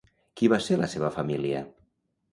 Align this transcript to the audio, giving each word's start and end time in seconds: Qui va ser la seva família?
Qui 0.39 0.49
va 0.53 0.59
ser 0.67 0.79
la 0.79 0.89
seva 0.95 1.13
família? 1.19 1.63